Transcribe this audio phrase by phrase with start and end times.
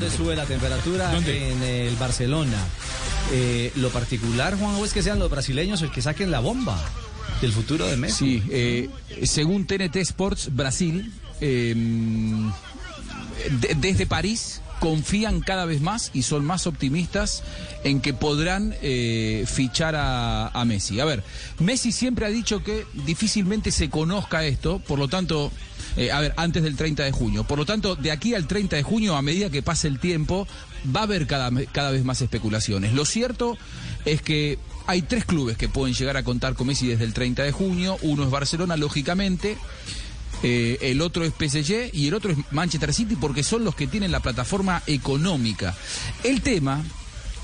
[0.00, 1.12] dónde sube la temperatura?
[1.18, 2.56] En el Barcelona.
[3.32, 6.78] Eh, lo particular, Juan, es que sean los brasileños el que saquen la bomba
[7.42, 8.40] del futuro de Messi.
[8.40, 8.88] Sí, eh,
[9.24, 11.74] según TNT Sports Brasil, eh,
[13.76, 17.44] desde París confían cada vez más y son más optimistas
[17.84, 20.98] en que podrán eh, fichar a, Messi.
[21.00, 21.22] A ver,
[21.58, 25.52] Messi siempre ha dicho que difícilmente se conozca esto, por lo tanto,
[25.96, 27.44] eh, a ver, antes del 30 de junio.
[27.44, 30.46] Por lo tanto, de aquí al 30 de junio, a medida que pase el tiempo,
[30.94, 32.92] va a haber cada, cada vez más especulaciones.
[32.92, 33.56] Lo cierto
[34.04, 37.42] es que hay tres clubes que pueden llegar a contar con Messi desde el 30
[37.42, 37.96] de junio.
[38.02, 39.56] Uno es Barcelona, lógicamente.
[40.42, 43.86] Eh, el otro es PSG y el otro es Manchester City porque son los que
[43.86, 45.76] tienen la plataforma económica.
[46.24, 46.82] El tema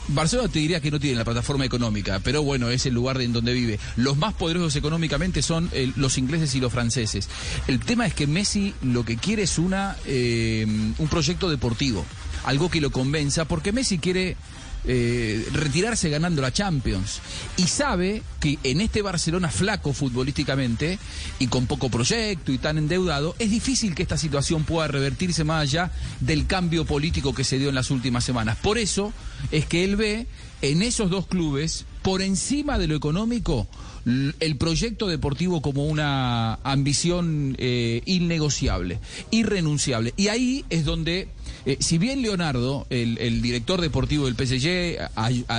[0.09, 3.33] Barcelona te diría que no tiene la plataforma económica, pero bueno, es el lugar en
[3.33, 3.79] donde vive.
[3.97, 7.29] Los más poderosos económicamente son los ingleses y los franceses.
[7.67, 10.67] El tema es que Messi lo que quiere es una, eh,
[10.99, 12.05] un proyecto deportivo,
[12.45, 14.37] algo que lo convenza, porque Messi quiere
[14.85, 17.21] eh, retirarse ganando la Champions.
[17.57, 20.99] Y sabe que en este Barcelona flaco futbolísticamente
[21.39, 25.63] y con poco proyecto y tan endeudado, es difícil que esta situación pueda revertirse más
[25.63, 28.59] allá del cambio político que se dio en las últimas semanas.
[28.59, 29.13] Por eso
[29.51, 30.27] es que él ve
[30.63, 33.67] en esos dos clubes, por encima de lo económico,
[34.05, 39.01] el proyecto deportivo como una ambición eh, innegociable,
[39.33, 40.15] irrenunciable.
[40.17, 41.27] Y ahí es donde
[41.65, 45.01] eh, si bien Leonardo, el, director deportivo del PSG,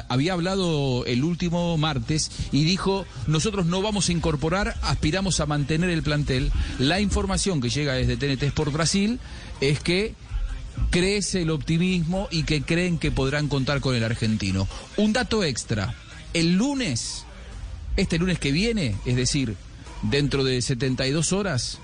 [0.08, 5.90] había hablado el último martes y dijo, nosotros no vamos a incorporar, aspiramos a mantener
[5.90, 9.20] el plantel, la información que llega desde TNT Sport Brasil
[9.60, 10.16] es que
[10.92, 14.66] crece el optimismo y que creen que podrán contar con el argentino.
[14.96, 15.94] Un dato extra,
[16.34, 17.26] el lunes,
[17.96, 19.56] este lunes que viene, es decir,
[20.04, 21.80] dentro de 72 horas,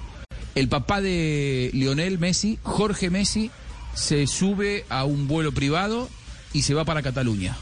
[0.55, 3.52] el papá de Lionel Messi, Jorge Messi,
[3.94, 6.09] se sube a un vuelo privado
[6.53, 7.58] y se va para Cataluña.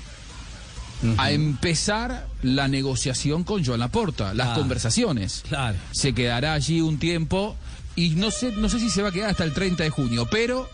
[1.18, 5.44] A empezar la negociación con Joan Laporta, las conversaciones.
[5.48, 5.76] Claro.
[5.92, 7.56] Se quedará allí un tiempo
[7.96, 10.28] y no sé, no sé si se va a quedar hasta el 30 de junio,
[10.30, 10.70] pero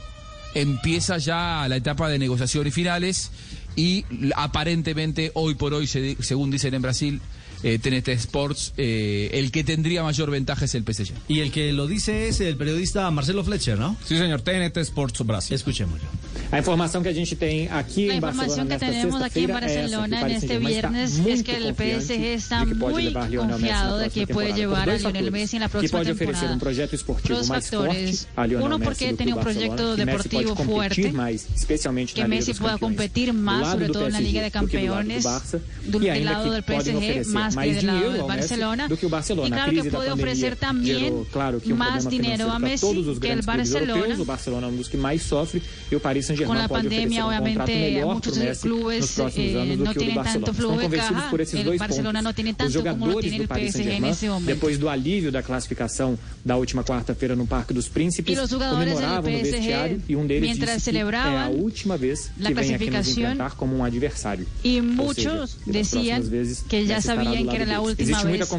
[0.53, 3.31] empieza ya la etapa de negociaciones finales
[3.77, 4.03] y
[4.35, 7.21] aparentemente hoy por hoy, según dicen en Brasil,
[7.63, 11.13] eh, TNT Sports, eh, el que tendría mayor ventaja es el PSG.
[11.27, 13.95] Y el que lo dice es el periodista Marcelo Fletcher, ¿no?
[14.03, 15.55] Sí, señor, TNT Sports Brasil.
[15.55, 16.07] Escuchémoslo.
[16.51, 20.31] La información que a gente tem aquí La información que tenemos aquí en Barcelona en
[20.31, 25.31] este viernes es que el PSG está muy confiado de que puede llevar a Lionel
[25.31, 26.57] Messi en la próxima temporada.
[27.27, 28.27] Dos factores.
[28.61, 31.13] Uno, porque tiene un proyecto deportivo fuerte,
[32.13, 35.25] que Messi pueda competir más, sobre todo en la Liga de Campeones,
[35.83, 38.87] del lado del PSG, más que del lado del Barcelona.
[38.89, 41.25] Y claro que puede ofrecer también
[41.75, 42.85] más dinero a Messi
[43.19, 44.15] que el Barcelona.
[46.45, 51.31] Con la pandemia, obviamente, muchos clubes eh, no tienen tanto flujo de caja.
[51.53, 54.53] El Barcelona no tiene tanto como lo tiene el PSG en ese momento.
[54.53, 60.01] Depois do alívio da classificação da última quarta-feira no Parque dos Príncipes, comemoravam no vestiário
[60.07, 63.75] e um deles disse que é a última vez que vem aqui nos enfrentar como
[63.77, 64.47] um adversário.
[64.63, 66.23] Y muchos decían
[66.69, 68.49] que ya sabían que era la última vez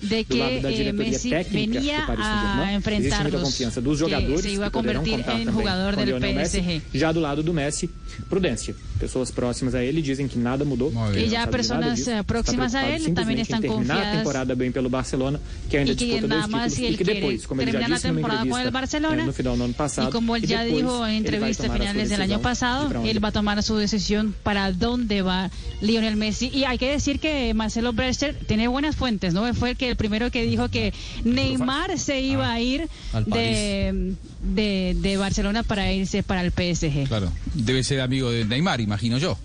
[0.00, 6.12] de que eh, Messi venía a enfrentarlos, que se iba a convertir en jugador del
[6.20, 6.82] PSG.
[6.94, 7.88] Já do lado do Messi,
[8.28, 8.74] prudência.
[8.98, 10.92] Pessoas próximas a ele dizem que nada mudou.
[11.16, 14.06] E já pessoas eh, próximas a ele também estão confiadas.
[14.06, 17.72] a temporada bem pelo Barcelona, que ainda disputa dois títulos e que depois, como ele
[17.72, 21.06] já disse numa entrevista eh, no final do ano passado, y como él ya dijo
[21.06, 25.22] en entrevista a finales del año pasado, él va a tomar su decisión para dónde
[25.22, 25.50] va
[25.80, 26.50] Lionel Messi.
[26.52, 29.52] Y hay que decir que Marcelo Brechter tiene buenas fuentes, ¿no?
[29.54, 30.92] Fue el que el primero que dijo que
[31.24, 32.88] Neymar se iba a ir
[33.26, 37.08] de, de, de Barcelona para irse para el PSG.
[37.12, 39.36] Claro, debe ser amigo de Neymar, imagino yo.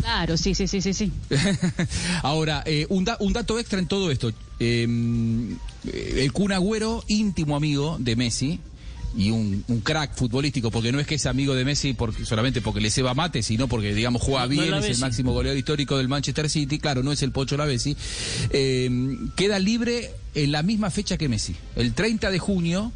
[0.00, 1.12] Claro, sí, sí, sí, sí, sí.
[2.24, 4.32] Ahora, eh, un, un, dato extra en todo esto.
[4.58, 8.58] Em, el Kun Agüero, íntimo amigo de Messi,
[9.16, 12.80] y un, crack futbolístico, porque no es que es amigo de Messi porque, solamente porque
[12.80, 16.50] le ceba mate, sino porque, digamos, juega bien, es el máximo goleador histórico del Manchester
[16.50, 17.96] City, claro, no es el Pocho Lavesi,
[18.50, 18.90] eh,
[19.36, 22.90] queda libre en la misma fecha que Messi, el 30 de junio.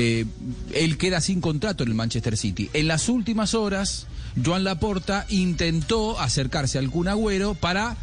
[0.00, 0.26] Eh,
[0.74, 2.70] él queda sin contrato en el Manchester City.
[2.72, 4.06] En las últimas horas,
[4.44, 7.96] Joan Laporta intentó acercarse al Kun Agüero para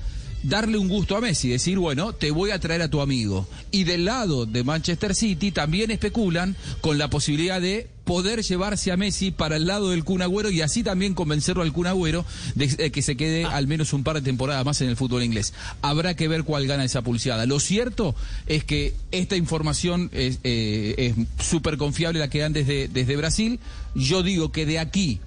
[0.44, 3.48] darle un gusto a Messi, decir, bueno, te voy a traer a tu amigo.
[3.72, 8.98] Y del lado de Manchester City también especulan con la posibilidad de poder llevarse a
[8.98, 12.92] Messi para el lado del Kun Agüero y así también convencerlo al Kun Agüero de,
[12.92, 15.54] que se quede al menos un par de temporadas más en el fútbol inglés.
[15.82, 17.46] Habrá que ver cuál gana esa pulseada.
[17.46, 18.16] Lo cierto
[18.48, 23.60] es que esta información es eh, súper confiable la que dan desde, desde Brasil.
[23.96, 25.20] Yo digo que de aquí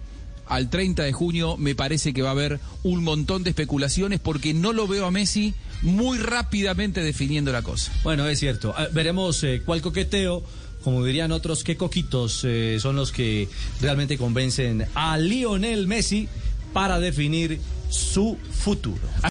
[0.48, 4.54] al 30 de junio me parece que va a haber un montón de especulaciones porque
[4.54, 7.92] no lo veo a Messi muy rápidamente definiendo la cosa.
[8.02, 8.74] Bueno, es cierto.
[8.76, 10.42] Ah, veremos eh, cuál coqueteo
[10.82, 13.48] como dirían otros, qué coquitos eh, son los que
[13.80, 16.28] realmente convencen a Lionel Messi
[16.72, 17.60] para definir
[17.90, 19.02] su futuro.